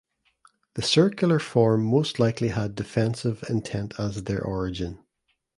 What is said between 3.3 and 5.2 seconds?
intent as their origin.